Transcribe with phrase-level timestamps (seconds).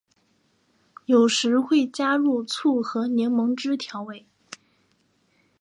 [1.05, 4.25] 有时会加入醋或柠檬汁调味。